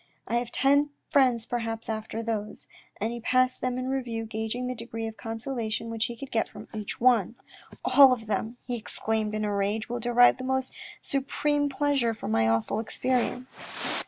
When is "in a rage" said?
9.35-9.89